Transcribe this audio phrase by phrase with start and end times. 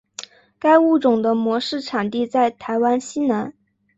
[0.57, 3.53] 该物种的模式产地在台湾西南。